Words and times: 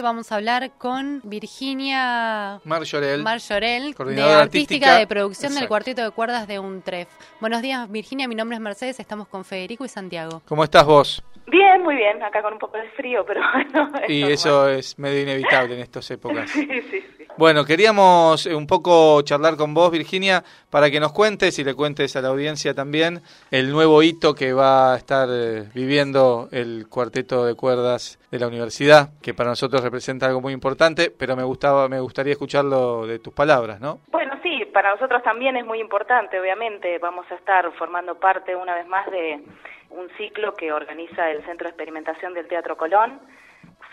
Vamos 0.00 0.30
a 0.30 0.36
hablar 0.36 0.70
con 0.78 1.20
Virginia 1.24 2.60
Marjorel, 2.62 3.20
Marjorel 3.24 3.88
de 3.88 3.94
coordinadora 3.94 4.42
Artística 4.42 4.86
artística. 4.92 4.98
de 5.00 5.06
Producción 5.08 5.54
del. 5.56 5.66
Cuarteto 5.66 6.02
de 6.04 6.12
Cuerdas 6.12 6.46
de 6.46 6.60
UNTREF. 6.60 7.08
Buenos 7.40 7.62
días, 7.62 7.90
Virginia. 7.90 8.28
Mi 8.28 8.36
nombre 8.36 8.54
es 8.54 8.60
Mercedes. 8.60 9.00
Estamos 9.00 9.26
con 9.26 9.44
Federico 9.44 9.84
y 9.84 9.88
Santiago. 9.88 10.40
¿Cómo 10.46 10.62
estás 10.62 10.84
vos? 10.86 11.20
Bien, 11.48 11.82
muy 11.82 11.96
bien, 11.96 12.22
acá 12.22 12.42
con 12.42 12.52
un 12.52 12.58
poco 12.60 12.76
de 12.76 12.88
frío, 12.90 13.24
pero 13.26 13.40
bueno. 13.52 13.90
es 14.04 14.08
Y 14.10 14.20
normal. 14.20 14.32
eso 14.34 14.68
es 14.68 14.96
medio 15.00 15.20
inevitable 15.22 15.74
en 15.74 15.80
estas 15.80 16.08
épocas. 16.12 16.48
Sí, 16.52 16.64
sí, 16.64 16.80
sí. 16.92 17.04
Bueno, 17.36 17.64
queríamos 17.64 18.46
eh, 18.46 18.54
un 18.54 18.66
poco 18.66 19.22
charlar 19.22 19.56
con 19.56 19.72
vos, 19.72 19.92
Virginia, 19.92 20.42
para 20.70 20.90
que 20.90 20.98
nos 20.98 21.12
cuentes 21.12 21.56
y 21.60 21.64
le 21.64 21.72
cuentes 21.74 22.16
a 22.16 22.20
la 22.20 22.28
audiencia 22.28 22.74
también 22.74 23.22
el 23.52 23.70
nuevo 23.70 24.02
hito 24.02 24.34
que 24.34 24.52
va 24.52 24.92
a 24.94 24.96
estar 24.96 25.28
eh, 25.30 25.68
viviendo 25.72 26.48
el 26.50 26.88
cuarteto 26.88 27.44
de 27.44 27.54
cuerdas 27.54 28.18
de 28.32 28.40
la 28.40 28.48
universidad, 28.48 29.10
que 29.22 29.34
para 29.34 29.50
nosotros 29.50 29.82
representa 29.88 30.26
algo 30.26 30.42
muy 30.42 30.52
importante, 30.52 31.10
pero 31.10 31.34
me 31.34 31.42
gustaba, 31.42 31.88
me 31.88 31.98
gustaría 31.98 32.32
escucharlo 32.32 33.06
de 33.06 33.18
tus 33.18 33.32
palabras, 33.32 33.80
¿no? 33.80 34.00
Bueno, 34.08 34.38
sí, 34.42 34.66
para 34.66 34.90
nosotros 34.92 35.22
también 35.22 35.56
es 35.56 35.64
muy 35.64 35.80
importante, 35.80 36.38
obviamente. 36.38 36.98
Vamos 36.98 37.26
a 37.30 37.34
estar 37.34 37.70
formando 37.72 38.14
parte 38.16 38.54
una 38.54 38.74
vez 38.74 38.86
más 38.86 39.10
de 39.10 39.42
un 39.90 40.08
ciclo 40.18 40.54
que 40.54 40.72
organiza 40.72 41.30
el 41.30 41.42
Centro 41.46 41.64
de 41.64 41.70
Experimentación 41.70 42.34
del 42.34 42.46
Teatro 42.48 42.76
Colón. 42.76 43.18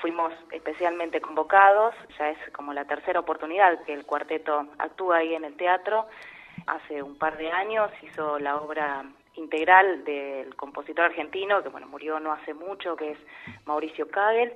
Fuimos 0.02 0.34
especialmente 0.52 1.22
convocados, 1.22 1.95
ya 2.20 2.30
es 2.30 2.38
como 2.52 2.73
la 2.73 2.84
tercera 2.84 3.22
oportunidad 3.22 3.81
que 3.86 3.94
el 3.94 4.05
cuarteto 4.05 4.67
actúa 4.77 5.17
ahí 5.17 5.34
en 5.34 5.45
el 5.45 5.55
teatro. 5.55 6.08
Hace 6.67 7.02
un 7.02 7.17
par 7.17 7.38
de 7.38 7.50
años 7.52 7.89
hizo 8.02 8.38
la 8.39 8.58
obra 8.58 9.05
integral 9.36 10.03
del 10.03 10.55
compositor 10.55 11.05
argentino, 11.05 11.64
que 11.64 11.70
bueno, 11.70 11.88
murió 11.88 12.20
no 12.20 12.34
hace 12.34 12.53
mucho, 12.53 12.95
que 12.95 13.12
es 13.12 13.17
Mauricio 13.66 14.09
Kagel. 14.09 14.53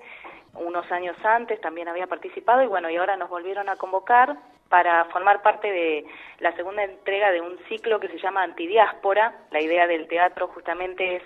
Unos 0.53 0.91
años 0.91 1.15
antes 1.23 1.61
también 1.61 1.87
había 1.87 2.07
participado 2.07 2.61
y 2.63 2.67
bueno, 2.67 2.89
y 2.89 2.97
ahora 2.97 3.15
nos 3.17 3.29
volvieron 3.29 3.69
a 3.69 3.75
convocar 3.75 4.35
para 4.69 5.05
formar 5.05 5.41
parte 5.41 5.71
de 5.71 6.05
la 6.39 6.55
segunda 6.55 6.83
entrega 6.83 7.31
de 7.31 7.41
un 7.41 7.57
ciclo 7.67 7.99
que 7.99 8.07
se 8.07 8.19
llama 8.19 8.43
Antidiáspora. 8.43 9.33
La 9.51 9.61
idea 9.61 9.87
del 9.87 10.07
teatro 10.07 10.47
justamente 10.47 11.17
es 11.17 11.23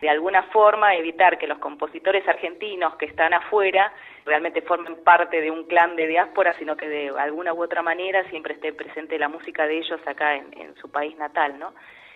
de 0.00 0.10
alguna 0.10 0.42
forma 0.44 0.94
evitar 0.94 1.38
que 1.38 1.46
los 1.46 1.58
compositores 1.58 2.26
argentinos 2.28 2.96
que 2.96 3.06
están 3.06 3.32
afuera 3.32 3.92
realmente 4.24 4.62
formen 4.62 5.02
parte 5.04 5.40
de 5.40 5.50
un 5.50 5.64
clan 5.64 5.96
de 5.96 6.06
diáspora, 6.06 6.54
sino 6.58 6.76
que 6.76 6.88
de 6.88 7.10
alguna 7.18 7.54
u 7.54 7.62
otra 7.62 7.82
manera 7.82 8.28
siempre 8.30 8.54
esté 8.54 8.72
presente 8.72 9.18
la 9.18 9.28
música 9.28 9.66
de 9.66 9.78
ellos 9.78 10.00
acá 10.06 10.34
en, 10.34 10.74
su 10.76 10.90
país 10.90 11.16
natal, 11.16 11.58
¿no? 11.58 11.72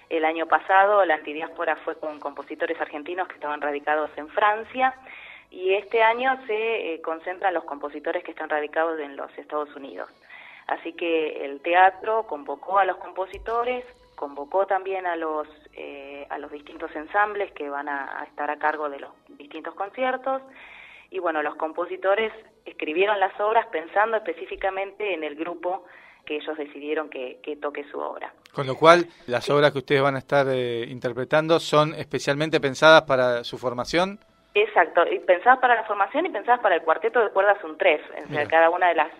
El 0.08 0.25
año 0.25 0.47
pasado 0.47 1.05
la 1.05 1.14
antidiáspora 1.14 1.77
fue 1.77 1.98
con 1.98 2.19
compositores 2.19 2.81
argentinos 2.81 3.28
que 3.28 3.34
estaban 3.34 3.61
radicados 3.61 4.11
en 4.16 4.28
Francia 4.28 4.94
y 5.51 5.75
este 5.75 6.03
año 6.03 6.39
se 6.47 6.95
eh, 6.95 7.01
concentran 7.01 7.55
los 7.55 7.65
compositores 7.65 8.23
que 8.25 8.31
están 8.31 8.48
radicados 8.48 8.98
en 9.01 9.17
los 9.17 9.37
Estados 9.37 9.75
Unidos. 9.75 10.09
Así 10.67 10.93
que 10.93 11.45
el 11.45 11.61
teatro 11.61 12.27
convocó 12.29 12.79
a 12.79 12.84
los 12.84 12.97
compositores, 12.98 13.84
convocó 14.15 14.67
también 14.67 15.06
a 15.06 15.17
los 15.17 15.48
eh, 15.75 16.27
a 16.31 16.39
los 16.39 16.53
distintos 16.53 16.95
ensambles 16.95 17.51
que 17.53 17.69
van 17.69 17.89
a, 17.89 18.25
estar 18.28 18.51
a 18.51 18.59
cargo 18.59 18.89
de 18.89 19.01
los 19.01 19.11
distintos 19.28 19.75
conciertos 19.75 20.43
y 21.11 21.19
bueno 21.19 21.43
los 21.43 21.56
compositores 21.56 22.33
escribieron 22.65 23.19
las 23.19 23.39
obras 23.41 23.67
pensando 23.69 24.17
específicamente 24.17 25.15
en 25.15 25.25
el 25.25 25.34
grupo 25.34 25.84
que 26.25 26.37
ellos 26.37 26.56
decidieron 26.56 27.09
que, 27.09 27.41
que 27.43 27.56
toque 27.56 27.84
su 27.91 27.98
obra. 27.98 28.33
Con 28.53 28.67
lo 28.67 28.77
cual, 28.77 29.06
las 29.27 29.48
obras 29.48 29.73
que 29.73 29.78
ustedes 29.78 30.03
van 30.03 30.17
a 30.17 30.19
estar 30.19 30.47
eh, 30.48 30.84
interpretando 30.89 31.59
son 31.59 31.95
especialmente 31.95 32.61
pensadas 32.61 33.03
para 33.03 33.43
su 33.43 33.59
formación. 33.59 34.21
Exacto, 34.55 35.06
y 35.11 35.20
pensadas 35.20 35.61
para 35.61 35.77
la 35.77 35.84
formación 35.84 36.27
y 36.27 36.31
pensadas 36.31 36.61
para 36.61 36.75
el 36.75 36.83
cuarteto 36.83 37.23
de 37.23 37.31
cuerdas 37.31 37.62
un 37.62 37.79
tres, 37.79 38.01
o 38.11 38.12
sea, 38.15 38.25
Mira. 38.29 38.47
cada 38.48 38.70
una 38.70 38.89
de 38.89 38.95
las 38.97 39.11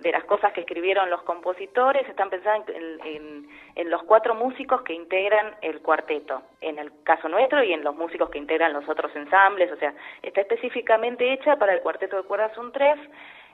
de 0.00 0.10
las 0.10 0.24
cosas 0.24 0.52
que 0.52 0.60
escribieron 0.62 1.08
los 1.08 1.22
compositores 1.22 2.06
están 2.08 2.28
pensadas 2.28 2.68
en, 2.68 2.98
en- 3.06 3.48
en 3.76 3.90
los 3.90 4.02
cuatro 4.02 4.34
músicos 4.34 4.82
que 4.82 4.92
integran 4.92 5.54
el 5.62 5.80
cuarteto, 5.80 6.42
en 6.60 6.78
el 6.80 6.90
caso 7.04 7.28
nuestro 7.28 7.62
y 7.62 7.72
en 7.72 7.84
los 7.84 7.94
músicos 7.94 8.28
que 8.28 8.38
integran 8.38 8.72
los 8.72 8.86
otros 8.88 9.14
ensambles, 9.14 9.70
o 9.70 9.76
sea, 9.76 9.94
está 10.20 10.40
específicamente 10.40 11.32
hecha 11.32 11.56
para 11.56 11.72
el 11.74 11.80
cuarteto 11.80 12.16
de 12.16 12.24
cuerdas 12.24 12.58
un 12.58 12.72
tres, 12.72 12.98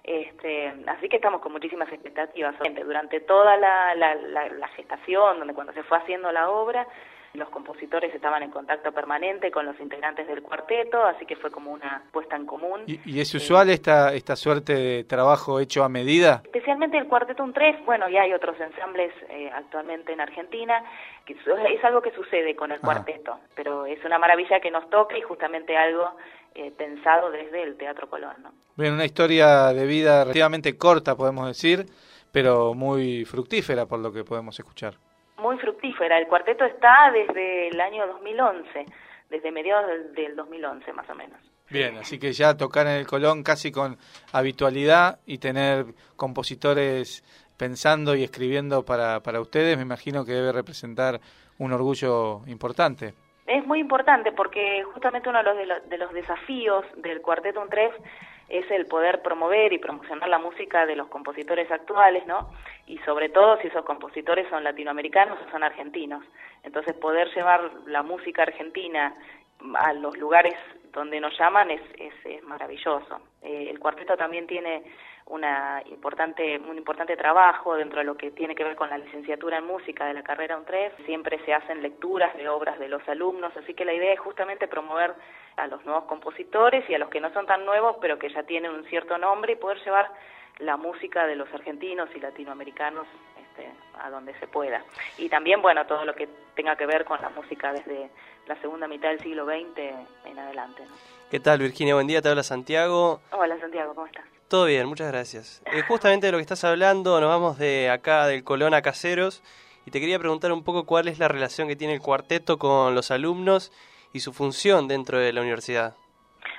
este, 0.03 0.73
así 0.87 1.09
que 1.11 1.17
estamos 1.17 1.43
con 1.43 1.53
muchísimas 1.53 1.93
expectativas. 1.93 2.55
Durante 2.85 3.21
toda 3.21 3.57
la, 3.59 3.95
la, 3.95 4.15
la- 4.15 4.49
la 4.49 4.69
gestación, 4.69 5.39
donde 5.39 5.55
cuando 5.55 5.75
se 5.75 5.83
fue 5.83 5.99
haciendo 5.99 6.33
la 6.33 6.49
obra, 6.49 6.87
los 7.35 7.49
compositores 7.51 8.13
estaban 8.15 8.43
en 8.43 8.51
contacto 8.51 8.93
permanente 8.93 9.51
con 9.51 9.65
los 9.65 9.79
integrantes 9.81 10.27
del 10.27 10.43
cuarteto, 10.43 11.05
así 11.05 11.25
que 11.27 11.37
fue 11.37 11.51
como 11.51 11.73
una 11.73 12.03
puesta 12.13 12.37
en 12.37 12.47
común. 12.47 12.83
¿Y, 12.87 13.01
y 13.05 13.21
es 13.21 13.33
usual 13.35 13.71
esta, 13.71 14.13
esta 14.15 14.35
suerte 14.35 14.75
de 14.75 15.05
trabajo 15.05 15.61
hecho 15.61 15.85
a 15.85 15.89
medida? 15.89 16.43
Especialmente 16.45 16.99
el 16.99 17.07
Cuarteto 17.07 17.43
Un 17.45 17.53
3, 17.53 17.85
bueno, 17.85 18.09
ya 18.09 18.23
hay 18.23 18.33
otros 18.33 18.59
ensambles 18.61 19.13
eh, 19.29 19.51
actualmente 19.55 20.13
en 20.13 20.21
Argentina, 20.21 20.83
que 21.25 21.35
es 21.35 21.85
algo 21.85 22.03
que 22.03 22.11
sucede 22.13 22.57
con 22.57 22.73
el 22.73 22.81
cuarteto, 22.81 23.39
pero 23.55 23.87
es 23.87 24.05
una 24.05 24.19
maravilla 24.19 24.61
que 24.61 24.71
nos 24.71 24.89
toque 24.91 25.19
y 25.19 25.23
justamente 25.23 25.77
algo 25.77 26.11
eh, 26.55 26.73
pensado 26.77 27.31
desde 27.31 27.63
el 27.63 27.77
Teatro 27.77 28.09
Colón, 28.09 28.35
¿no? 28.43 28.53
Bien, 28.77 28.95
una 28.95 29.05
historia 29.05 29.73
de 29.73 29.87
vida 29.87 30.25
relativamente 30.25 30.77
corta, 30.77 31.17
podemos 31.17 31.47
decir, 31.47 31.87
pero 32.33 32.75
muy 32.75 33.25
fructífera 33.25 33.87
por 33.87 34.01
lo 34.01 34.13
que 34.13 34.25
podemos 34.25 34.59
escuchar. 34.59 34.95
Muy 35.41 35.59
fructífera. 35.59 36.19
El 36.19 36.27
cuarteto 36.27 36.65
está 36.65 37.11
desde 37.13 37.69
el 37.69 37.81
año 37.81 38.07
2011, 38.07 38.87
desde 39.31 39.51
mediados 39.51 39.87
del, 39.89 40.15
del 40.15 40.37
2011 40.37 40.93
más 40.93 41.09
o 41.09 41.15
menos. 41.15 41.39
Bien, 41.71 41.97
así 41.99 42.19
que 42.19 42.33
ya 42.33 42.57
tocar 42.57 42.87
en 42.89 42.95
el 42.95 43.07
Colón 43.07 43.45
casi 43.45 43.71
con 43.71 43.97
habitualidad 44.33 45.21
y 45.25 45.39
tener 45.39 45.87
compositores 46.17 47.23
pensando 47.57 48.17
y 48.17 48.25
escribiendo 48.25 48.85
para, 48.85 49.21
para 49.21 49.41
ustedes, 49.41 49.77
me 49.77 49.85
imagino 49.85 50.25
que 50.25 50.33
debe 50.33 50.51
representar 50.51 51.21
un 51.59 51.73
orgullo 51.73 52.41
importante. 52.47 53.15
Es 53.47 53.67
muy 53.67 53.81
importante 53.81 54.33
porque 54.33 54.83
justamente 54.95 55.29
uno 55.29 55.39
de 55.39 55.45
los, 55.45 55.57
de 55.57 55.67
los, 55.67 55.89
de 55.89 55.99
los 55.99 56.13
desafíos 56.13 56.85
del 56.97 57.21
Cuarteto 57.21 57.61
Un 57.61 57.69
Tres 57.69 57.93
es 58.51 58.69
el 58.71 58.87
poder 58.87 59.23
promover 59.23 59.73
y 59.73 59.79
promocionar 59.79 60.29
la 60.29 60.39
música 60.39 60.85
de 60.85 60.97
los 60.97 61.09
compositores 61.09 61.71
actuales, 61.71 62.27
¿no? 62.27 62.51
Y 62.87 62.99
sobre 62.99 63.29
todo 63.29 63.59
si 63.61 63.69
esos 63.69 63.85
compositores 63.85 64.49
son 64.51 64.65
latinoamericanos 64.65 65.39
o 65.41 65.51
son 65.51 65.63
argentinos. 65.63 66.25
Entonces 66.65 66.95
poder 66.95 67.33
llevar 67.33 67.71
la 67.87 68.03
música 68.03 68.43
argentina 68.43 69.15
a 69.75 69.93
los 69.93 70.17
lugares 70.19 70.55
donde 70.93 71.21
nos 71.21 71.39
llaman 71.39 71.71
es, 71.71 71.81
es, 71.99 72.43
maravilloso. 72.43 73.21
Eh, 73.43 73.69
el 73.71 73.79
cuarteto 73.79 74.17
también 74.17 74.47
tiene 74.49 74.83
una 75.27 75.83
importante, 75.87 76.59
un 76.59 76.77
importante 76.77 77.17
trabajo 77.17 77.77
dentro 77.77 77.99
de 77.99 78.05
lo 78.05 78.17
que 78.17 78.31
tiene 78.31 78.55
que 78.55 78.65
ver 78.65 78.77
con 78.77 78.91
la 78.91 78.99
licenciatura 78.99 79.59
en 79.59 79.67
música 79.67 80.07
de 80.07 80.15
la 80.15 80.23
carrera 80.23 80.57
UNTREF. 80.57 80.93
Siempre 81.05 81.39
se 81.45 81.55
hacen 81.55 81.83
lecturas 81.83 82.37
de 82.37 82.49
obras 82.49 82.79
de 82.79 82.89
los 82.89 83.07
alumnos, 83.09 83.57
así 83.57 83.75
que 83.75 83.85
la 83.85 83.95
idea 83.95 84.13
es 84.13 84.21
justamente 84.21 84.69
promover 84.69 85.15
a 85.57 85.67
los 85.67 85.85
nuevos 85.85 86.05
compositores 86.05 86.89
y 86.89 86.95
a 86.95 86.99
los 86.99 87.11
que 87.11 87.21
no 87.21 87.33
son 87.33 87.47
tan 87.47 87.65
nuevos, 87.65 87.97
pero 88.01 88.19
que 88.19 88.29
ya 88.29 88.43
tienen 88.43 88.73
un 88.73 88.85
cierto 88.85 89.19
nombre 89.19 89.53
y 89.53 89.57
poder 89.57 89.79
llevar 89.85 90.11
la 90.59 90.77
música 90.77 91.27
de 91.27 91.37
los 91.37 91.53
argentinos 91.55 92.09
y 92.15 92.21
latinoamericanos 92.21 93.07
este, 93.39 93.71
a 93.99 94.11
donde 94.11 94.35
se 94.39 94.47
pueda. 94.47 94.85
Y 95.19 95.29
también, 95.29 95.63
bueno, 95.63 95.87
todo 95.87 96.05
lo 96.05 96.15
que 96.15 96.29
tenga 96.55 96.77
que 96.77 96.87
ver 96.87 97.05
con 97.05 97.21
la 97.21 97.31
música 97.31 97.73
desde 97.73 98.11
la 98.47 98.57
segunda 98.61 98.87
mitad 98.89 99.11
del 99.11 99.21
siglo 99.21 99.47
XX 99.47 99.79
en 100.25 100.39
adelante. 100.39 100.85
¿no? 100.85 100.95
¿Qué 101.31 101.41
tal, 101.41 101.61
Virginia? 101.61 101.95
Buen 101.95 102.07
día, 102.07 102.21
te 102.21 102.29
habla 102.29 102.43
Santiago. 102.43 103.21
Hola, 103.33 103.59
Santiago, 103.59 103.95
¿cómo 103.95 104.07
estás? 104.07 104.40
Todo 104.51 104.65
bien, 104.65 104.89
muchas 104.89 105.13
gracias. 105.13 105.63
Eh, 105.73 105.83
justamente 105.87 106.27
de 106.27 106.33
lo 106.33 106.39
que 106.39 106.43
estás 106.43 106.65
hablando, 106.65 107.21
nos 107.21 107.31
vamos 107.31 107.57
de 107.57 107.89
acá, 107.89 108.27
del 108.27 108.43
Colón 108.43 108.75
a 108.75 108.83
Caseros, 108.83 109.45
y 109.87 109.93
te 109.93 110.01
quería 110.01 110.19
preguntar 110.19 110.51
un 110.51 110.65
poco 110.65 110.87
cuál 110.87 111.07
es 111.07 111.21
la 111.21 111.29
relación 111.29 111.69
que 111.69 111.77
tiene 111.77 111.95
el 111.95 112.01
cuarteto 112.01 112.59
con 112.59 112.97
los 112.97 113.13
alumnos 113.13 113.71
y 114.13 114.19
su 114.19 114.33
función 114.33 114.89
dentro 114.89 115.21
de 115.21 115.33
la 115.33 115.43
universidad. 115.43 115.95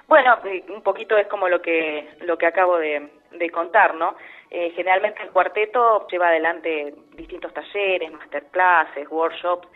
Bueno, 0.07 0.37
eh, 0.45 0.63
un 0.69 0.81
poquito 0.83 1.17
es 1.17 1.27
como 1.27 1.49
lo 1.49 1.61
que 1.61 2.07
lo 2.21 2.37
que 2.37 2.45
acabo 2.45 2.77
de, 2.77 3.11
de 3.33 3.49
contar, 3.49 3.93
¿no? 3.95 4.15
Eh, 4.49 4.71
generalmente 4.73 5.21
el 5.23 5.31
cuarteto 5.31 6.07
lleva 6.07 6.29
adelante 6.29 6.95
distintos 7.17 7.53
talleres, 7.53 8.09
masterclasses, 8.09 9.05
workshops. 9.11 9.67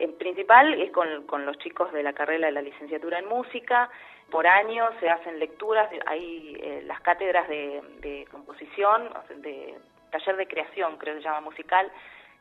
En 0.00 0.18
principal 0.18 0.74
es 0.74 0.90
con, 0.90 1.24
con 1.24 1.46
los 1.46 1.56
chicos 1.58 1.92
de 1.92 2.02
la 2.02 2.14
carrera 2.14 2.46
de 2.46 2.52
la 2.52 2.62
licenciatura 2.62 3.20
en 3.20 3.28
música. 3.28 3.88
Por 4.30 4.46
año 4.46 4.88
se 5.00 5.08
hacen 5.10 5.38
lecturas, 5.38 5.88
hay 6.06 6.56
eh, 6.60 6.82
las 6.86 7.00
cátedras 7.00 7.48
de, 7.48 7.82
de 8.00 8.26
composición, 8.30 9.10
de 9.36 9.76
taller 10.10 10.36
de 10.36 10.46
creación, 10.46 10.96
creo 10.98 11.14
que 11.14 11.20
se 11.22 11.28
llama 11.28 11.40
musical, 11.40 11.90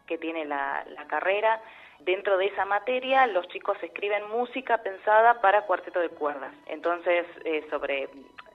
que 0.07 0.17
tiene 0.17 0.45
la, 0.45 0.83
la 0.87 1.05
carrera. 1.07 1.61
Dentro 1.99 2.37
de 2.37 2.45
esa 2.47 2.63
materia, 2.65 3.27
los 3.27 3.47
chicos 3.49 3.77
escriben 3.83 4.29
música 4.29 4.77
pensada 4.79 5.41
para 5.41 5.63
cuarteto 5.63 5.99
de 5.99 6.09
cuerdas. 6.09 6.53
Entonces, 6.67 7.25
eh, 7.43 7.65
sobre 7.69 8.07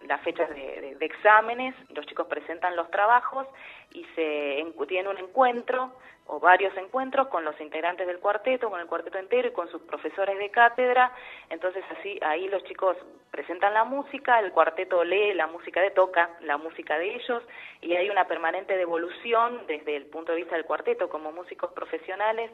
las 0.06 0.20
fechas 0.22 0.48
de, 0.50 0.80
de- 0.80 0.94
de 0.96 1.06
exámenes, 1.06 1.74
los 1.90 2.06
chicos 2.06 2.26
presentan 2.26 2.74
los 2.76 2.90
trabajos 2.90 3.46
y 3.92 4.04
se 4.14 4.60
en- 4.60 4.74
tienen 4.86 5.08
un 5.08 5.18
encuentro 5.18 5.92
o 6.26 6.40
varios 6.40 6.74
encuentros 6.76 7.28
con 7.28 7.44
los 7.44 7.58
integrantes 7.60 8.06
del 8.06 8.18
cuarteto, 8.18 8.70
con 8.70 8.80
el 8.80 8.86
cuarteto 8.86 9.18
entero 9.18 9.48
y 9.48 9.52
con 9.52 9.68
sus 9.68 9.82
profesores 9.82 10.38
de 10.38 10.50
cátedra. 10.50 11.12
Entonces 11.50 11.84
así 11.98 12.18
ahí 12.22 12.48
los 12.48 12.64
chicos 12.64 12.96
presentan 13.30 13.74
la 13.74 13.82
música, 13.82 14.38
el 14.38 14.52
cuarteto 14.52 15.02
lee 15.02 15.34
la 15.34 15.48
música 15.48 15.80
de 15.80 15.90
toca, 15.90 16.30
la 16.42 16.56
música 16.56 16.96
de 16.98 17.16
ellos 17.16 17.42
y 17.80 17.96
hay 17.96 18.08
una 18.08 18.28
permanente 18.28 18.76
devolución 18.76 19.66
desde 19.66 19.96
el 19.96 20.06
punto 20.06 20.30
de 20.30 20.38
vista 20.38 20.54
del 20.54 20.64
cuarteto 20.64 21.08
como 21.08 21.32
músicos 21.32 21.72
profesionales 21.72 22.48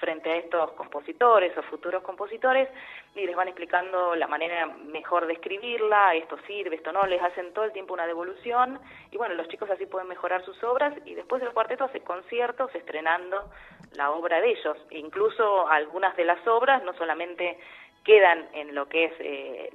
frente 0.00 0.30
a 0.30 0.36
estos 0.36 0.72
compositores 0.72 1.56
o 1.56 1.62
futuros 1.62 2.02
compositores 2.02 2.68
y 3.14 3.24
les 3.24 3.36
van 3.36 3.46
explicando 3.46 4.16
la 4.16 4.26
manera 4.26 4.66
mejor 4.66 5.26
de 5.26 5.34
escribirla, 5.34 6.16
esto 6.16 6.36
sirve, 6.48 6.74
esto 6.74 6.90
no, 6.90 7.06
les 7.06 7.22
hacen 7.22 7.52
todo 7.52 7.64
el 7.64 7.72
tiempo 7.72 7.94
una 7.94 8.06
devolución 8.06 8.80
y 9.12 9.16
bueno, 9.16 9.36
los 9.36 9.46
chicos 9.46 9.70
así 9.70 9.86
pueden 9.86 10.08
mejorar 10.08 10.44
sus 10.44 10.60
obras 10.64 10.94
y 11.04 11.14
después 11.14 11.42
el 11.44 11.52
cuarteto 11.52 11.84
hace 11.84 12.00
conciertos 12.00 12.74
la 13.96 14.10
obra 14.10 14.40
de 14.40 14.50
ellos. 14.50 14.76
incluso 14.90 15.68
algunas 15.68 16.16
de 16.16 16.24
las 16.24 16.44
obras 16.46 16.82
no 16.82 16.92
solamente 16.94 17.58
quedan 18.04 18.46
en 18.52 18.74
lo 18.74 18.86
que 18.86 19.06
es 19.06 19.12
eh, 19.18 19.70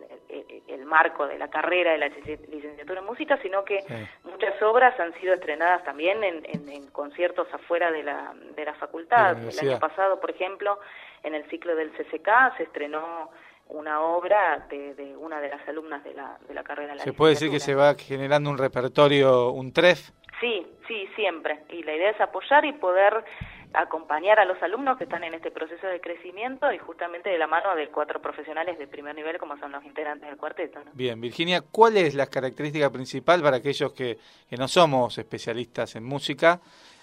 el, 0.68 0.86
marco 0.86 1.28
de 1.28 1.38
la 1.38 1.50
carrera 1.50 1.92
de 1.92 1.98
la 1.98 2.08
licenciatura 2.08 3.00
en 3.00 3.06
música, 3.06 3.40
sino 3.42 3.64
que 3.64 3.84
muchas 4.24 4.62
obras 4.62 5.00
han 5.00 5.14
sido 5.20 5.34
estrenadas 5.34 5.84
también 5.84 6.24
en, 6.24 6.88
conciertos 6.92 7.48
afuera 7.54 7.92
de 7.92 8.04
la, 8.04 8.34
de 8.56 8.66
la 8.66 8.74
facultad. 8.76 9.38
el 9.38 9.70
año 9.70 9.80
pasado, 9.80 10.20
por 10.20 10.32
ejemplo, 10.32 10.80
en 11.24 11.34
el 11.34 11.48
ciclo 11.50 11.76
del 11.76 11.92
CCK 11.92 12.58
se 12.58 12.64
estrenó 12.64 13.32
una 13.70 14.02
obra 14.02 14.66
de, 14.70 15.16
una 15.18 15.40
de 15.40 15.50
las 15.50 15.68
alumnas 15.68 16.04
de 16.04 16.14
la, 16.14 16.38
de 16.48 16.54
la 16.54 16.64
carrera. 16.64 16.94
De 16.94 17.00
¿Se 17.00 17.14
puede 17.14 17.34
decir 17.34 17.52
que 17.52 17.60
se 17.60 17.76
va 17.76 17.94
generando 17.96 18.50
un 18.50 18.58
repertorio, 18.58 19.52
un 19.52 19.72
TREF? 19.72 20.10
Sí, 20.40 20.66
sí, 20.88 21.08
siempre. 21.16 21.60
Y 21.70 21.84
la 21.84 21.96
idea 21.96 22.12
es 22.12 22.22
apoyar 22.22 22.66
y 22.66 22.74
poder 22.74 23.24
acompañar 23.74 24.40
a 24.40 24.46
los 24.46 24.62
alumnos 24.64 24.98
que 24.98 25.04
están 25.04 25.24
en 25.24 25.34
este 25.34 25.52
proceso 25.52 25.86
de 25.88 26.02
crecimiento 26.02 26.72
y 26.72 26.78
justamente 26.80 27.30
de 27.30 27.38
la 27.38 27.48
mano 27.48 27.76
de 27.76 27.90
cuatro 27.90 28.20
profesionales 28.20 28.80
de 28.80 28.88
primer 28.88 29.16
nivel 29.16 29.38
como 29.38 29.58
son 29.58 29.72
los 29.72 29.84
integrantes 29.84 30.28
del 30.28 30.38
cuarteto. 30.38 30.80
Bien, 30.94 31.20
Virginia, 31.22 31.62
¿cuál 31.72 31.98
es 31.98 32.16
la 32.16 32.28
característica 32.28 32.90
principal 32.90 33.42
para 33.42 33.58
aquellos 33.58 33.94
que, 33.94 34.18
que 34.50 34.58
no 34.58 34.68
somos 34.68 35.18
especialistas 35.18 35.96
en 35.96 36.04
música 36.04 36.60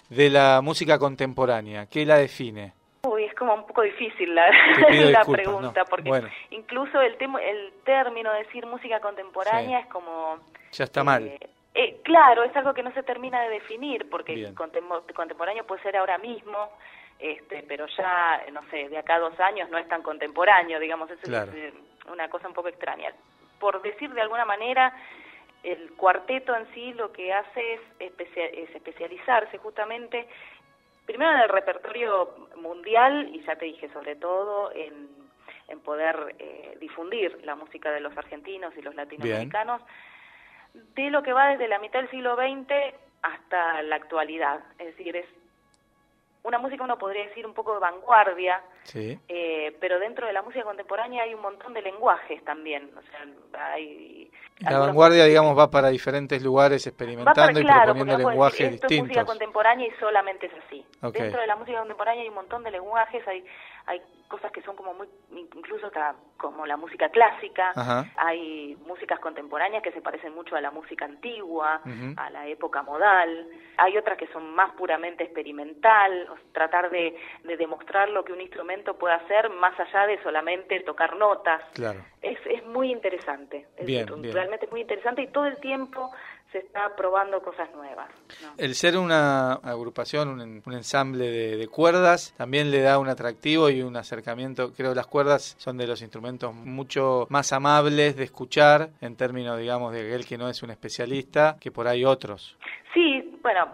de 0.09 0.29
la 0.29 0.61
música 0.61 0.99
contemporánea? 0.99 1.85
¿Qué 1.85 2.05
la 2.05 2.17
define? 2.17 2.73
Uy, 3.03 3.23
es 3.23 3.33
como 3.35 3.53
un 3.53 3.65
poco 3.65 3.83
difícil 3.83 4.35
la, 4.35 4.49
la 4.89 5.23
pregunta, 5.23 5.85
porque 5.85 6.11
incluso 6.51 6.99
el, 6.99 7.13
el 7.13 7.73
término 7.85 8.33
decir 8.33 8.65
música 8.65 8.99
contemporánea 8.99 9.79
es 9.79 9.87
como... 9.87 10.37
Ya 10.73 10.83
está 10.83 11.03
mal. 11.05 11.25
Eh, 11.25 11.37
eh, 11.39 11.49
claro, 12.07 12.43
es 12.43 12.55
algo 12.55 12.73
que 12.73 12.83
no 12.83 12.93
se 12.93 13.03
termina 13.03 13.41
de 13.41 13.49
definir, 13.49 14.09
porque 14.09 14.53
contemporáneo 14.55 15.65
puede 15.67 15.83
ser 15.83 15.97
ahora 15.97 16.17
mismo, 16.17 16.69
este, 17.19 17.65
pero 17.67 17.85
ya, 17.97 18.43
no 18.53 18.61
sé, 18.69 18.87
de 18.87 18.97
acá 18.97 19.15
a 19.15 19.19
dos 19.19 19.37
años 19.41 19.69
no 19.69 19.77
es 19.77 19.89
tan 19.89 20.01
contemporáneo, 20.01 20.79
digamos, 20.79 21.11
es 21.11 21.19
eh, 21.27 21.73
una 22.09 22.29
cosa 22.29 22.47
un 22.47 22.53
poco 22.53 22.69
extraña. 22.69 23.11
Por 23.59 23.81
decir 23.81 24.09
de 24.13 24.21
alguna 24.21 24.45
manera, 24.45 24.95
el 25.63 25.91
cuarteto 25.97 26.55
en 26.55 26.65
sí 26.73 26.93
lo 26.93 27.11
que 27.11 27.33
hace 27.33 27.73
es, 27.73 27.81
es 27.99 28.73
especializarse 28.73 29.57
justamente, 29.57 30.29
primero 31.05 31.33
en 31.33 31.41
el 31.41 31.49
repertorio 31.49 32.47
mundial, 32.55 33.31
y 33.33 33.43
ya 33.43 33.57
te 33.57 33.65
dije 33.65 33.89
sobre 33.89 34.15
todo 34.15 34.71
en, 34.73 35.09
en 35.67 35.79
poder 35.81 36.37
eh, 36.39 36.77
difundir 36.79 37.37
la 37.43 37.55
música 37.55 37.91
de 37.91 37.99
los 37.99 38.17
argentinos 38.17 38.73
y 38.77 38.81
los 38.81 38.95
latinoamericanos 38.95 39.81
de 40.95 41.09
lo 41.09 41.23
que 41.23 41.33
va 41.33 41.49
desde 41.49 41.67
la 41.67 41.79
mitad 41.79 41.99
del 41.99 42.09
siglo 42.09 42.35
XX 42.35 42.71
hasta 43.21 43.81
la 43.83 43.95
actualidad. 43.95 44.59
Es 44.79 44.97
decir, 44.97 45.15
es 45.15 45.25
una 46.43 46.59
música, 46.59 46.83
uno 46.83 46.97
podría 46.97 47.27
decir, 47.27 47.45
un 47.45 47.53
poco 47.53 47.73
de 47.73 47.79
vanguardia, 47.79 48.61
eh, 48.95 49.75
pero 49.79 49.99
dentro 49.99 50.27
de 50.27 50.33
la 50.33 50.41
música 50.41 50.63
contemporánea 50.63 51.23
hay 51.23 51.33
un 51.33 51.41
montón 51.41 51.73
de 51.73 51.81
lenguajes 51.81 52.43
también. 52.43 52.89
O 52.97 53.01
sea, 53.01 53.71
hay, 53.73 54.31
la 54.59 54.79
vanguardia, 54.79 55.25
digamos, 55.25 55.57
va 55.57 55.69
para 55.69 55.89
diferentes 55.89 56.41
lugares 56.41 56.87
experimentando 56.87 57.59
y 57.59 57.65
proponiendo 57.65 58.29
lenguajes 58.29 58.61
esto 58.61 58.87
distintos. 58.87 58.91
Es 58.91 59.03
música 59.03 59.25
contemporánea 59.25 59.87
y 59.87 59.91
solamente 59.99 60.47
es 60.47 60.53
así. 60.65 60.85
Dentro 61.13 61.41
de 61.41 61.47
la 61.47 61.55
música 61.55 61.79
contemporánea 61.79 62.23
hay 62.23 62.29
un 62.29 62.35
montón 62.35 62.63
de 62.63 62.71
lenguajes, 62.71 63.27
hay 63.27 63.43
hay 63.87 64.01
cosas 64.27 64.51
que 64.51 64.61
son 64.61 64.75
como 64.75 64.93
muy, 64.93 65.07
incluso 65.31 65.89
como 66.35 66.65
la 66.65 66.75
música 66.75 67.07
clásica, 67.07 67.71
hay 68.17 68.77
músicas 68.85 69.19
contemporáneas 69.19 69.81
que 69.81 69.93
se 69.93 70.01
parecen 70.01 70.35
mucho 70.35 70.57
a 70.57 70.61
la 70.61 70.71
música 70.71 71.05
antigua, 71.05 71.81
a 72.17 72.29
la 72.29 72.45
época 72.47 72.83
modal, 72.83 73.47
hay 73.77 73.97
otras 73.97 74.17
que 74.17 74.27
son 74.27 74.53
más 74.53 74.73
puramente 74.73 75.23
experimental, 75.23 76.27
tratar 76.51 76.89
de, 76.89 77.17
demostrar 77.57 78.09
lo 78.09 78.25
que 78.25 78.33
un 78.33 78.41
instrumento 78.41 78.76
puede 78.83 79.15
hacer 79.15 79.49
más 79.49 79.77
allá 79.79 80.07
de 80.07 80.21
solamente 80.23 80.79
tocar 80.81 81.15
notas. 81.15 81.61
Claro. 81.73 82.03
Es, 82.21 82.37
es 82.45 82.65
muy 82.65 82.91
interesante, 82.91 83.67
es 83.77 84.33
realmente 84.33 84.67
muy 84.67 84.81
interesante 84.81 85.21
y 85.21 85.27
todo 85.27 85.45
el 85.45 85.57
tiempo 85.57 86.11
se 86.51 86.59
está 86.59 86.95
probando 86.95 87.41
cosas 87.41 87.69
nuevas. 87.75 88.09
El 88.57 88.75
ser 88.75 88.97
una 88.97 89.53
agrupación, 89.53 90.29
un, 90.29 90.73
ensamble 90.73 91.29
de, 91.29 91.67
cuerdas, 91.67 92.33
también 92.37 92.71
le 92.71 92.81
da 92.81 92.99
un 92.99 93.09
atractivo 93.09 93.69
y 93.69 93.81
un 93.81 93.97
acercamiento. 93.97 94.71
Creo 94.73 94.91
que 94.91 94.95
las 94.95 95.07
cuerdas 95.07 95.55
son 95.57 95.77
de 95.77 95.87
los 95.87 96.01
instrumentos 96.01 96.53
mucho 96.53 97.27
más 97.29 97.51
amables 97.51 98.15
de 98.15 98.23
escuchar 98.23 98.89
en 99.01 99.15
términos, 99.15 99.59
digamos, 99.59 99.93
de 99.93 100.07
aquel 100.07 100.25
que 100.25 100.37
no 100.37 100.49
es 100.49 100.63
un 100.63 100.71
especialista, 100.71 101.57
que 101.59 101.71
por 101.71 101.87
ahí 101.87 102.05
otros. 102.05 102.57
Sí, 102.97 103.37
bueno, 103.43 103.69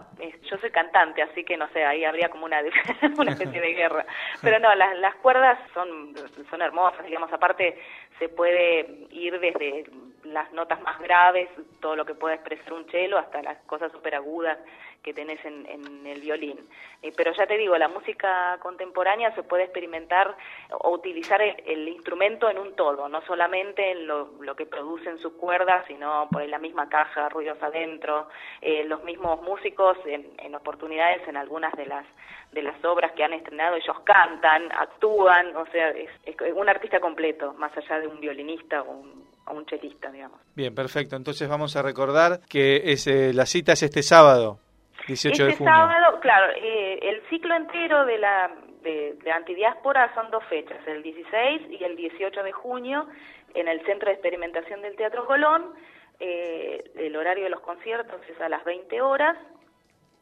yo 0.50 0.58
soy 0.58 0.70
cantante, 0.70 1.22
así 1.22 1.44
que 1.44 1.56
no 1.56 1.66
sé, 1.68 1.82
ahí 1.82 2.04
habría 2.04 2.28
como 2.28 2.44
una, 2.44 2.60
una 3.16 3.30
especie 3.30 3.58
de 3.58 3.72
guerra. 3.72 4.04
Pero 4.42 4.58
no, 4.58 4.74
las, 4.74 4.98
las 4.98 5.14
cuerdas 5.14 5.58
son, 5.72 6.14
son 6.50 6.60
hermosas, 6.60 7.06
digamos, 7.06 7.32
aparte 7.32 7.80
se 8.18 8.28
puede 8.28 9.06
ir 9.10 9.40
desde 9.40 9.86
las 10.24 10.52
notas 10.52 10.78
más 10.82 11.00
graves, 11.00 11.48
todo 11.80 11.96
lo 11.96 12.04
que 12.04 12.12
pueda 12.12 12.34
expresar 12.34 12.74
un 12.74 12.84
cello, 12.90 13.16
hasta 13.16 13.40
las 13.40 13.56
cosas 13.62 13.90
súper 13.92 14.14
agudas 14.14 14.58
que 15.04 15.12
tenés 15.12 15.38
en, 15.44 16.06
el 16.06 16.20
violín. 16.20 16.58
Eh, 17.02 17.12
pero 17.14 17.32
ya 17.34 17.46
te 17.46 17.58
digo, 17.58 17.76
la 17.76 17.88
música 17.88 18.58
contemporánea 18.60 19.34
se 19.34 19.42
puede 19.42 19.64
experimentar 19.64 20.34
o 20.70 20.90
utilizar 20.90 21.40
el, 21.42 21.88
instrumento 21.88 22.48
en 22.48 22.58
un 22.58 22.74
todo, 22.74 23.08
no 23.08 23.20
solamente 23.26 23.92
en 23.92 24.06
lo, 24.06 24.56
que 24.56 24.66
producen 24.66 25.18
sus 25.18 25.34
cuerdas, 25.34 25.84
sino 25.86 26.28
por 26.30 26.46
la 26.48 26.58
misma 26.58 26.88
caja, 26.88 27.28
ruidos 27.28 27.62
adentro, 27.62 28.28
eh, 28.62 28.84
los 28.84 29.04
mismos 29.04 29.42
músicos 29.42 29.98
en, 30.06 30.54
oportunidades 30.54 31.26
en 31.28 31.36
algunas 31.36 31.72
de 31.74 31.86
las 31.86 32.06
de 32.52 32.62
las 32.62 32.84
obras 32.84 33.10
que 33.16 33.24
han 33.24 33.32
estrenado, 33.32 33.74
ellos 33.74 33.96
cantan, 34.04 34.70
actúan, 34.70 35.56
o 35.56 35.66
sea, 35.72 35.90
es, 35.90 36.08
un 36.54 36.68
artista 36.68 37.00
completo, 37.00 37.52
más 37.54 37.76
allá 37.76 37.98
de 37.98 38.06
un 38.06 38.20
violinista 38.20 38.80
o 38.82 38.92
un, 38.92 39.24
a 39.44 39.64
chelista, 39.66 40.08
digamos. 40.12 40.38
Bien, 40.54 40.72
perfecto. 40.72 41.16
Entonces 41.16 41.48
vamos 41.48 41.74
a 41.74 41.82
recordar 41.82 42.38
que 42.48 42.92
es, 42.92 43.08
eh, 43.08 43.32
la 43.34 43.44
cita 43.44 43.72
es 43.72 43.82
este 43.82 44.04
sábado, 44.04 44.60
18 45.06 45.44
de 45.44 45.52
junio. 45.52 45.52
Este 45.52 45.64
sábado, 45.64 46.20
claro, 46.20 46.52
eh, 46.56 46.98
el 47.02 47.22
ciclo 47.28 47.54
entero 47.54 48.04
de 48.06 48.18
la 48.18 48.50
de, 48.82 49.14
de, 49.22 49.32
antidiáspora 49.32 50.12
son 50.14 50.30
dos 50.30 50.44
fechas, 50.44 50.78
el 50.86 51.02
16 51.02 51.62
y 51.70 51.84
el 51.84 51.96
18 51.96 52.42
de 52.42 52.52
junio, 52.52 53.06
en 53.54 53.68
el 53.68 53.84
Centro 53.84 54.08
de 54.08 54.14
Experimentación 54.14 54.82
del 54.82 54.96
Teatro 54.96 55.26
Colón. 55.26 55.72
Eh, 56.20 56.84
el 56.96 57.16
horario 57.16 57.44
de 57.44 57.50
los 57.50 57.60
conciertos 57.60 58.20
es 58.28 58.40
a 58.40 58.48
las 58.48 58.64
20 58.64 59.00
horas. 59.00 59.36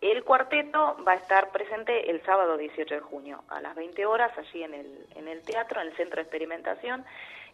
El 0.01 0.25
cuarteto 0.25 0.97
va 1.07 1.13
a 1.13 1.17
estar 1.17 1.51
presente 1.51 2.11
el 2.11 2.23
sábado 2.23 2.57
18 2.57 2.95
de 2.95 3.01
junio 3.01 3.45
a 3.49 3.61
las 3.61 3.75
20 3.77 4.05
horas 4.07 4.37
allí 4.37 4.63
en 4.65 4.75
el, 4.75 5.07
en 5.15 5.29
el 5.29 5.43
teatro, 5.43 5.81
en 5.81 5.89
el 5.89 5.97
Centro 5.97 6.17
de 6.17 6.23
Experimentación 6.23 7.05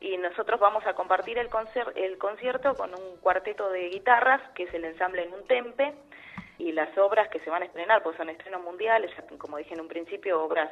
y 0.00 0.16
nosotros 0.16 0.60
vamos 0.60 0.86
a 0.86 0.94
compartir 0.94 1.38
el, 1.38 1.48
el 1.96 2.18
concierto 2.18 2.74
con 2.74 2.90
un 2.90 3.16
cuarteto 3.20 3.68
de 3.70 3.88
guitarras, 3.88 4.40
que 4.54 4.64
es 4.64 4.74
el 4.74 4.84
ensamble 4.84 5.24
en 5.24 5.32
un 5.32 5.44
tempe, 5.46 5.92
y 6.58 6.72
las 6.72 6.96
obras 6.98 7.28
que 7.28 7.40
se 7.40 7.50
van 7.50 7.62
a 7.62 7.66
estrenar, 7.66 8.02
pues 8.02 8.16
son 8.16 8.28
estrenos 8.28 8.62
mundiales, 8.62 9.10
como 9.38 9.58
dije 9.58 9.74
en 9.74 9.80
un 9.80 9.88
principio, 9.88 10.42
obras 10.42 10.70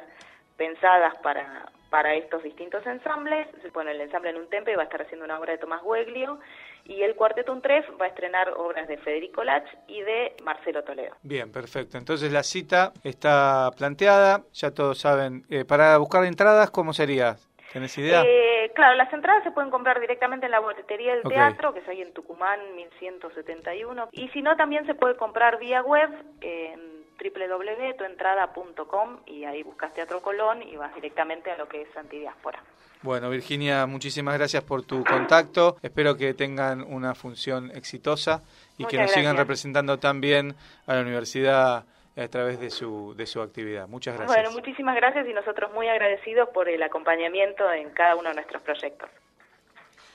pensadas 0.57 1.15
para, 1.21 1.71
para 1.89 2.15
estos 2.15 2.43
distintos 2.43 2.85
ensambles. 2.85 3.47
Bueno, 3.73 3.91
el 3.91 4.01
ensamble 4.01 4.31
en 4.31 4.37
un 4.37 4.49
tempe 4.49 4.75
va 4.75 4.83
a 4.83 4.85
estar 4.85 5.01
haciendo 5.01 5.25
una 5.25 5.39
obra 5.39 5.53
de 5.53 5.59
Tomás 5.59 5.81
Gueglio 5.83 6.39
y 6.85 7.03
el 7.03 7.15
Cuarteto 7.15 7.53
Un 7.53 7.61
Tref 7.61 7.85
va 8.01 8.05
a 8.05 8.09
estrenar 8.09 8.49
obras 8.57 8.87
de 8.87 8.97
Federico 8.97 9.43
Lach 9.43 9.67
y 9.87 10.01
de 10.01 10.35
Marcelo 10.43 10.83
Toledo. 10.83 11.15
Bien, 11.21 11.51
perfecto. 11.51 11.97
Entonces 11.97 12.31
la 12.31 12.43
cita 12.43 12.91
está 13.03 13.69
planteada, 13.77 14.43
ya 14.53 14.71
todos 14.71 14.97
saben. 14.97 15.45
Eh, 15.49 15.63
para 15.63 15.97
buscar 15.97 16.23
entradas, 16.25 16.71
¿cómo 16.71 16.93
sería? 16.93 17.35
¿Tienes 17.71 17.97
idea? 17.97 18.23
Eh, 18.25 18.46
claro, 18.77 18.95
las 18.95 19.11
entradas 19.11 19.43
se 19.43 19.49
pueden 19.49 19.71
comprar 19.71 19.99
directamente 19.99 20.45
en 20.45 20.51
la 20.51 20.59
boletería 20.59 21.15
del 21.15 21.23
teatro, 21.23 21.73
que 21.73 21.79
es 21.79 21.87
ahí 21.87 22.03
en 22.03 22.13
Tucumán 22.13 22.59
1171. 22.75 24.09
Y 24.11 24.29
si 24.29 24.43
no, 24.43 24.55
también 24.55 24.85
se 24.85 24.93
puede 24.93 25.17
comprar 25.17 25.57
vía 25.57 25.81
web 25.81 26.11
en 26.41 26.79
www.tuentrada.com 27.19 29.17
y 29.25 29.45
ahí 29.45 29.63
buscas 29.63 29.95
Teatro 29.95 30.21
Colón 30.21 30.61
y 30.61 30.75
vas 30.75 30.93
directamente 30.93 31.49
a 31.49 31.57
lo 31.57 31.67
que 31.67 31.81
es 31.81 31.97
Antidiáspora. 31.97 32.61
Bueno, 33.01 33.31
Virginia, 33.31 33.87
muchísimas 33.87 34.37
gracias 34.37 34.63
por 34.63 34.83
tu 34.83 35.03
contacto. 35.03 35.77
Espero 35.81 36.15
que 36.15 36.35
tengan 36.35 36.83
una 36.83 37.15
función 37.15 37.71
exitosa 37.71 38.43
y 38.77 38.85
que 38.85 38.99
nos 38.99 39.09
sigan 39.11 39.37
representando 39.37 39.97
también 39.97 40.55
a 40.85 40.93
la 40.93 41.01
Universidad 41.01 41.85
a 42.17 42.27
través 42.27 42.59
de 42.59 42.69
su, 42.69 43.13
de 43.15 43.25
su 43.25 43.41
actividad. 43.41 43.87
Muchas 43.87 44.17
gracias. 44.17 44.35
Bueno, 44.35 44.51
muchísimas 44.51 44.95
gracias 44.95 45.27
y 45.27 45.33
nosotros 45.33 45.71
muy 45.73 45.87
agradecidos 45.87 46.49
por 46.49 46.67
el 46.67 46.81
acompañamiento 46.81 47.71
en 47.71 47.91
cada 47.91 48.15
uno 48.15 48.29
de 48.29 48.35
nuestros 48.35 48.61
proyectos. 48.63 49.09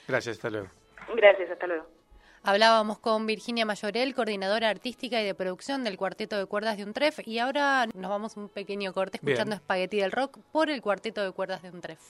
Gracias, 0.09 0.37
hasta 0.37 0.51
luego. 0.51 0.69
Gracias, 1.15 1.51
hasta 1.51 1.67
luego. 1.67 1.87
Hablábamos 2.45 2.99
con 2.99 3.25
Virginia 3.25 3.65
Mayorel, 3.65 4.15
coordinadora 4.15 4.69
artística 4.69 5.21
y 5.21 5.25
de 5.25 5.35
producción 5.35 5.85
del 5.85 5.97
Cuarteto 5.97 6.37
de 6.37 6.47
Cuerdas 6.47 6.77
de 6.77 6.83
Untref, 6.83 7.21
y 7.25 7.39
ahora 7.39 7.87
nos 7.95 8.11
vamos 8.11 8.37
un 8.37 8.49
pequeño 8.49 8.93
corte 8.93 9.19
escuchando 9.19 9.51
Bien. 9.51 9.61
Espagueti 9.61 9.99
del 9.99 10.11
Rock 10.11 10.41
por 10.51 10.69
el 10.69 10.83
Cuarteto 10.83 11.23
de 11.23 11.31
Cuerdas 11.31 11.63
de 11.63 11.71
Untref. 11.71 12.01